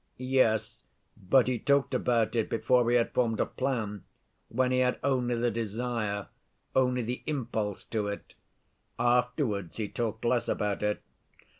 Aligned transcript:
Yes, 0.17 0.79
but 1.15 1.47
he 1.47 1.59
talked 1.59 1.93
about 1.93 2.35
it 2.35 2.49
before 2.49 2.89
he 2.89 2.95
had 2.97 3.11
formed 3.13 3.39
a 3.39 3.45
plan, 3.45 4.03
when 4.49 4.71
he 4.71 4.79
had 4.79 4.97
only 5.03 5.35
the 5.35 5.51
desire, 5.51 6.27
only 6.75 7.03
the 7.03 7.21
impulse 7.27 7.83
to 7.85 8.07
it. 8.07 8.33
Afterwards 8.97 9.77
he 9.77 9.87
talked 9.87 10.25
less 10.25 10.47
about 10.47 10.81
it. 10.81 11.03